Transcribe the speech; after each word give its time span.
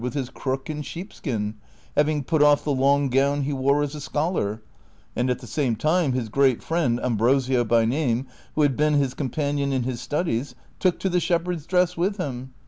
73 0.01 0.07
with 0.19 0.25
his 0.25 0.29
crook 0.33 0.67
and 0.67 0.83
sheepskin, 0.83 1.53
having 1.95 2.23
put 2.23 2.41
off 2.41 2.63
the 2.63 2.71
long 2.73 3.07
gown 3.11 3.43
he 3.43 3.53
wore 3.53 3.83
as 3.83 3.93
a 3.93 4.01
scholar; 4.01 4.63
and 5.15 5.29
at 5.29 5.37
the 5.37 5.45
same 5.45 5.75
time 5.75 6.13
his 6.13 6.27
great 6.27 6.63
friend, 6.63 6.99
Ambrosio 7.01 7.63
by 7.63 7.85
name, 7.85 8.25
who 8.55 8.63
had 8.63 8.75
been 8.75 8.95
his 8.95 9.13
companion 9.13 9.71
in 9.71 9.83
his 9.83 10.01
studies, 10.01 10.55
took 10.79 10.97
to 11.01 11.07
the 11.09 11.19
shepherd's 11.19 11.67
dress 11.67 11.95
with 11.95 12.17
him. 12.17 12.51